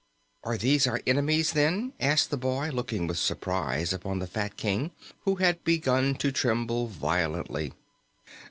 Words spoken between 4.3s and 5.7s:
little King, who had